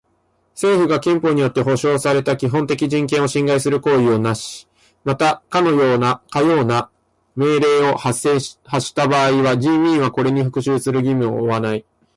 [0.55, 4.67] 政府が憲法によって保障された基本的人権を侵害する行為をなし、
[5.03, 6.23] またかような
[7.35, 11.85] 命令を発した場合は人民はこれに服従する義務を負わない。